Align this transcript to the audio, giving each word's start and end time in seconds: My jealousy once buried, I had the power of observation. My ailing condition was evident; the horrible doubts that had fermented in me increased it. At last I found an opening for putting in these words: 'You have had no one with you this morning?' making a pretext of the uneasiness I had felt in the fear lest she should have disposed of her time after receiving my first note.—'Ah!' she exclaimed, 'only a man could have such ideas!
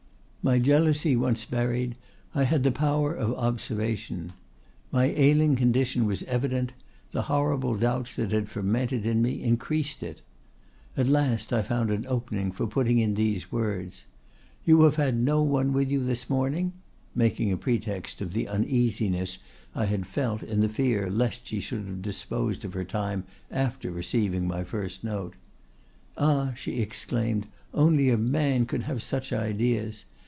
My 0.43 0.57
jealousy 0.57 1.15
once 1.15 1.45
buried, 1.45 1.95
I 2.33 2.45
had 2.45 2.63
the 2.63 2.71
power 2.71 3.13
of 3.13 3.31
observation. 3.35 4.33
My 4.91 5.05
ailing 5.05 5.55
condition 5.55 6.07
was 6.07 6.23
evident; 6.23 6.73
the 7.11 7.21
horrible 7.29 7.75
doubts 7.77 8.15
that 8.15 8.31
had 8.31 8.49
fermented 8.49 9.05
in 9.05 9.21
me 9.21 9.39
increased 9.43 10.01
it. 10.01 10.23
At 10.97 11.07
last 11.07 11.53
I 11.53 11.61
found 11.61 11.91
an 11.91 12.07
opening 12.07 12.51
for 12.51 12.65
putting 12.65 12.97
in 12.97 13.13
these 13.13 13.51
words: 13.51 14.05
'You 14.65 14.81
have 14.81 14.95
had 14.95 15.15
no 15.15 15.43
one 15.43 15.73
with 15.73 15.91
you 15.91 16.03
this 16.03 16.27
morning?' 16.27 16.73
making 17.13 17.51
a 17.51 17.55
pretext 17.55 18.19
of 18.19 18.33
the 18.33 18.47
uneasiness 18.47 19.37
I 19.75 19.85
had 19.85 20.07
felt 20.07 20.41
in 20.41 20.61
the 20.61 20.69
fear 20.69 21.11
lest 21.11 21.45
she 21.45 21.59
should 21.59 21.85
have 21.85 22.01
disposed 22.01 22.65
of 22.65 22.73
her 22.73 22.83
time 22.83 23.25
after 23.51 23.91
receiving 23.91 24.47
my 24.47 24.63
first 24.63 25.03
note.—'Ah!' 25.03 26.53
she 26.55 26.81
exclaimed, 26.81 27.45
'only 27.75 28.09
a 28.09 28.17
man 28.17 28.65
could 28.65 28.81
have 28.81 29.03
such 29.03 29.31
ideas! 29.31 30.05